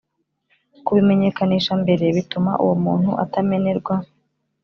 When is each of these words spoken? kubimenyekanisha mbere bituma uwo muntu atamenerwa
kubimenyekanisha 0.85 1.71
mbere 1.83 2.03
bituma 2.15 2.51
uwo 2.63 2.75
muntu 2.83 3.11
atamenerwa 3.23 3.95